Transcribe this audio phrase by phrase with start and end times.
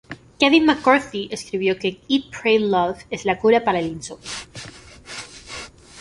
[0.39, 4.27] Kevin McCarthy escribió que: ""Eat Pray Love" es la cura para el insomnio.